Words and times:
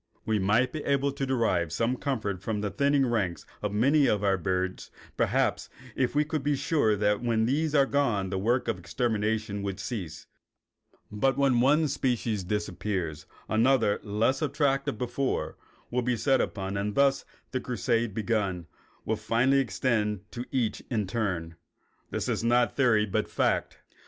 We 0.25 0.39
might 0.39 0.71
be 0.71 0.83
able 0.83 1.11
to 1.11 1.27
derive 1.27 1.71
some 1.71 1.95
comfort 1.95 2.41
from 2.41 2.61
the 2.61 2.71
thinning 2.71 3.05
ranks 3.05 3.45
of 3.61 3.71
many 3.71 4.07
of 4.07 4.23
our 4.23 4.35
birds, 4.35 4.89
perhaps, 5.15 5.69
if 5.95 6.15
we 6.15 6.25
could 6.25 6.41
be 6.41 6.55
sure 6.55 6.95
that 6.95 7.21
when 7.21 7.45
these 7.45 7.75
were 7.75 7.85
gone 7.85 8.31
the 8.31 8.39
work 8.39 8.67
of 8.67 8.79
extermination 8.79 9.61
would 9.61 9.79
cease. 9.79 10.25
But 11.11 11.37
when 11.37 11.59
one 11.61 11.87
species 11.87 12.43
disappears 12.43 13.27
another, 13.47 13.99
less 14.01 14.41
attractive 14.41 14.97
before, 14.97 15.55
will 15.91 16.01
be 16.01 16.17
set 16.17 16.41
upon, 16.41 16.77
and 16.77 16.95
thus 16.95 17.23
the 17.51 17.59
crusade, 17.61 18.09
once 18.09 18.15
begun, 18.15 18.65
will 19.05 19.17
finally 19.17 19.59
extend 19.59 20.21
to 20.31 20.45
each 20.51 20.81
in 20.89 21.05
turn. 21.05 21.57
This 22.09 22.27
is 22.27 22.43
not 22.43 22.75
theory 22.75 23.05
but 23.05 23.29
fact. 23.29 23.77